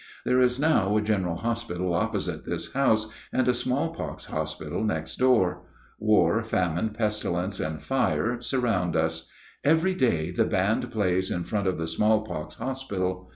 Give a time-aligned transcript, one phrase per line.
[0.25, 5.67] There is now a general hospital opposite this house, and a smallpox hospital next door.
[5.99, 9.27] War, famine, pestilence, and fire surround us.
[9.63, 13.29] Every day the band plays in front of the smallpox hospital.